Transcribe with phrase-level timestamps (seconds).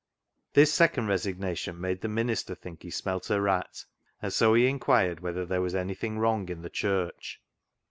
[0.53, 3.85] This second resignation made the minister think he smelt a rat,
[4.19, 7.39] and so he inquired whether there was anything wrong in the Church.